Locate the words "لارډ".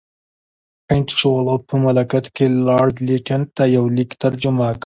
2.67-2.95